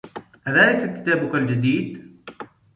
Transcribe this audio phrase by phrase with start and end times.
[0.47, 2.17] أذلك كتابك الجديد؟